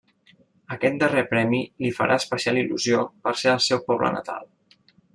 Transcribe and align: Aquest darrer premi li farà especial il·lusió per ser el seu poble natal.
Aquest 0.75 0.97
darrer 1.03 1.25
premi 1.33 1.59
li 1.85 1.93
farà 1.99 2.19
especial 2.23 2.59
il·lusió 2.65 3.07
per 3.27 3.37
ser 3.45 3.55
el 3.55 3.65
seu 3.71 3.87
poble 3.93 4.15
natal. 4.21 4.53